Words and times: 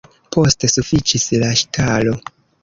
Poste 0.35 0.69
sufiĉis 0.75 1.27
la 1.45 1.51
ŝtalo. 1.63 2.17